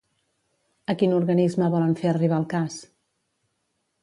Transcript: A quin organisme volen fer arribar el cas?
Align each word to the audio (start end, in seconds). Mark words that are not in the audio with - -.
A 0.93 0.95
quin 1.01 1.13
organisme 1.19 1.69
volen 1.75 1.93
fer 2.01 2.09
arribar 2.13 2.41
el 2.45 2.49
cas? 2.55 2.79